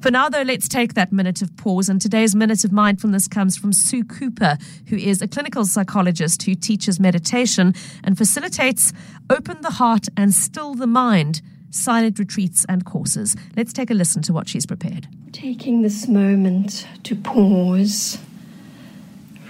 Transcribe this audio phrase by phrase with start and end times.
[0.00, 1.90] For now, though, let's take that minute of pause.
[1.90, 6.54] And today's minute of mindfulness comes from Sue Cooper, who is a clinical psychologist who
[6.54, 8.94] teaches meditation and facilitates
[9.28, 13.36] open the heart and still the mind silent retreats and courses.
[13.56, 15.06] Let's take a listen to what she's prepared.
[15.32, 18.18] Taking this moment to pause,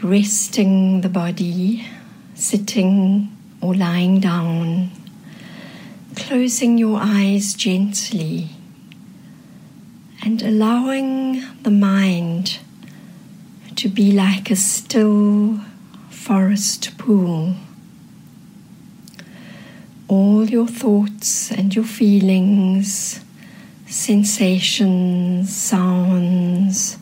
[0.02, 1.86] resting the body,
[2.34, 4.90] sitting or lying down,
[6.16, 8.50] closing your eyes gently,
[10.22, 12.58] and allowing the mind
[13.76, 15.60] to be like a still
[16.10, 17.54] forest pool
[20.10, 23.20] all your thoughts and your feelings,
[23.86, 26.98] sensations, sounds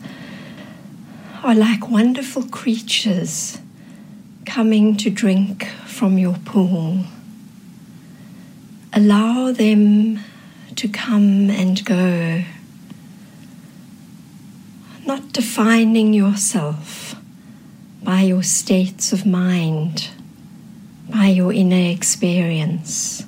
[1.43, 3.57] are like wonderful creatures
[4.45, 6.99] coming to drink from your pool.
[8.93, 10.19] Allow them
[10.75, 12.43] to come and go,
[15.09, 17.15] not defining yourself
[18.03, 20.07] by your states of mind
[21.09, 23.25] by your inner experience.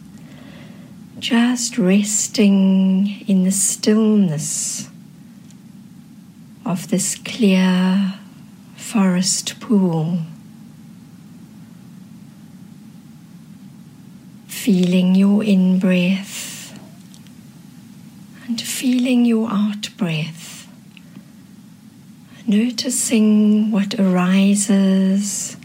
[1.18, 4.92] Just resting in the stillness
[6.64, 8.14] of this clear
[8.76, 10.20] forest pool.
[14.46, 16.80] Feeling your in breath
[18.46, 20.51] and feeling your out breath.
[22.52, 25.56] Noticing what arises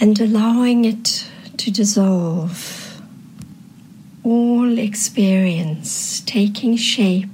[0.00, 3.02] and allowing it to dissolve.
[4.24, 7.28] All experience taking shape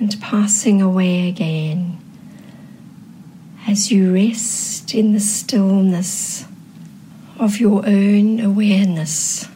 [0.00, 2.00] and passing away again
[3.68, 6.46] as you rest in the stillness
[7.38, 9.46] of your own awareness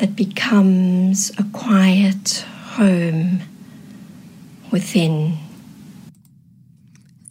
[0.00, 3.38] that becomes a quiet home
[4.72, 5.38] within.